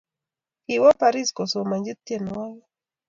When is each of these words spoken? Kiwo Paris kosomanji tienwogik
Kiwo 0.65 0.89
Paris 0.99 1.29
kosomanji 1.37 1.93
tienwogik 2.05 2.63